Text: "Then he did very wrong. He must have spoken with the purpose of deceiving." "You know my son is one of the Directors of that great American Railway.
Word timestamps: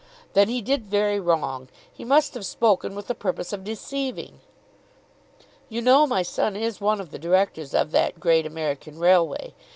"Then 0.33 0.49
he 0.49 0.63
did 0.63 0.87
very 0.87 1.19
wrong. 1.19 1.67
He 1.93 2.03
must 2.03 2.33
have 2.33 2.43
spoken 2.43 2.95
with 2.95 3.05
the 3.05 3.13
purpose 3.13 3.53
of 3.53 3.63
deceiving." 3.63 4.39
"You 5.69 5.83
know 5.83 6.07
my 6.07 6.23
son 6.23 6.55
is 6.55 6.81
one 6.81 6.99
of 6.99 7.11
the 7.11 7.19
Directors 7.19 7.75
of 7.75 7.91
that 7.91 8.19
great 8.19 8.47
American 8.47 8.97
Railway. 8.97 9.53